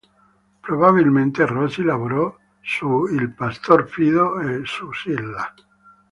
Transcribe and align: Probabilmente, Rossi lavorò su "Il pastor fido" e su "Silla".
Probabilmente, 0.63 1.45
Rossi 1.45 1.83
lavorò 1.83 2.35
su 2.59 3.05
"Il 3.05 3.35
pastor 3.35 3.87
fido" 3.87 4.39
e 4.39 4.63
su 4.65 4.91
"Silla". 4.91 5.53